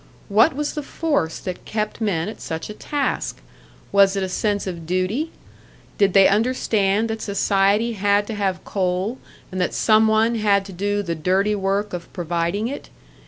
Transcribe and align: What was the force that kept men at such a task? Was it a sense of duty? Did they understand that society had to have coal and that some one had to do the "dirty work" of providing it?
What 0.29 0.55
was 0.55 0.73
the 0.73 0.81
force 0.81 1.37
that 1.37 1.63
kept 1.63 2.01
men 2.01 2.27
at 2.27 2.41
such 2.41 2.71
a 2.71 2.73
task? 2.73 3.39
Was 3.91 4.15
it 4.15 4.23
a 4.23 4.29
sense 4.29 4.65
of 4.65 4.87
duty? 4.87 5.31
Did 5.99 6.13
they 6.13 6.27
understand 6.27 7.07
that 7.11 7.21
society 7.21 7.93
had 7.93 8.25
to 8.25 8.33
have 8.33 8.65
coal 8.65 9.19
and 9.51 9.61
that 9.61 9.75
some 9.75 10.07
one 10.07 10.33
had 10.33 10.65
to 10.65 10.73
do 10.73 11.03
the 11.03 11.13
"dirty 11.13 11.53
work" 11.53 11.93
of 11.93 12.11
providing 12.13 12.67
it? 12.67 12.89